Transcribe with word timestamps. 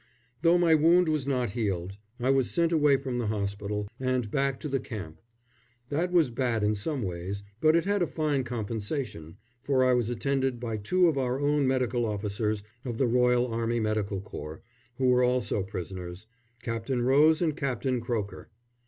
Though 0.41 0.57
my 0.57 0.73
wound 0.73 1.07
was 1.07 1.27
not 1.27 1.51
healed, 1.51 1.99
I 2.19 2.31
was 2.31 2.49
sent 2.49 2.71
away 2.71 2.97
from 2.97 3.19
the 3.19 3.27
hospital 3.27 3.87
and 3.99 4.31
back 4.31 4.59
to 4.61 4.67
the 4.67 4.79
camp. 4.79 5.21
That 5.89 6.11
was 6.11 6.31
bad 6.31 6.63
in 6.63 6.73
some 6.73 7.03
ways, 7.03 7.43
but 7.59 7.75
it 7.75 7.85
had 7.85 8.01
a 8.01 8.07
fine 8.07 8.43
compensation, 8.43 9.37
for 9.61 9.83
I 9.83 9.93
was 9.93 10.09
attended 10.09 10.59
by 10.59 10.77
two 10.77 11.07
of 11.07 11.19
our 11.19 11.39
own 11.39 11.67
medical 11.67 12.03
officers 12.07 12.63
of 12.83 12.97
the 12.97 13.05
Royal 13.05 13.45
Army 13.53 13.79
Medical 13.79 14.21
Corps 14.21 14.63
who 14.95 15.05
were 15.05 15.21
also 15.23 15.61
prisoners 15.61 16.25
Captain 16.63 17.03
Rose 17.03 17.39
and 17.39 17.55
Captain 17.55 18.01
Croker. 18.01 18.49